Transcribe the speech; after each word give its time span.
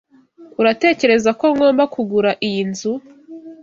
Uratekereza 0.59 1.29
ko 1.39 1.45
ngomba 1.53 1.83
kugura 1.93 2.31
iyi 2.47 2.61
nzu? 2.69 2.91